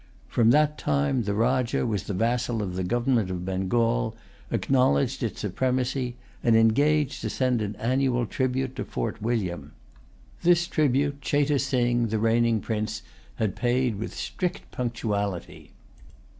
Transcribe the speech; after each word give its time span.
From 0.27 0.49
that 0.49 0.79
time 0.79 1.25
the 1.25 1.35
Rajah 1.35 1.85
was 1.85 2.05
the 2.05 2.15
vassal 2.15 2.63
of 2.63 2.75
the 2.75 2.83
government 2.83 3.29
of 3.29 3.45
Bengal, 3.45 4.15
acknowledged 4.49 5.21
its 5.21 5.41
supremacy, 5.41 6.15
and 6.43 6.55
engaged 6.55 7.21
to 7.21 7.29
send 7.29 7.61
an 7.61 7.75
annual 7.75 8.25
tribute 8.25 8.75
to 8.77 8.83
Fort 8.83 9.21
William. 9.21 9.73
This 10.41 10.65
tribute 10.65 11.21
Cheyte 11.21 11.61
Sing, 11.61 12.07
the 12.07 12.17
reigning 12.17 12.61
prince, 12.61 13.03
had 13.35 13.55
paid 13.55 13.97
with 13.97 14.15
strict 14.15 14.71
punctuality. 14.71 15.69